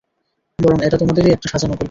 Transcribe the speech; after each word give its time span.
বরং 0.59 0.77
এটা 0.83 0.97
তোমাদেরই 0.97 1.31
একটা 1.31 1.47
সাজান 1.49 1.69
গল্প। 1.69 1.79